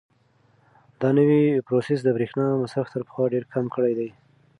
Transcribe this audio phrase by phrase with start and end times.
[0.99, 4.09] دا نوی پروسیسر د برېښنا مصرف تر پخوا ډېر کم کړی دی.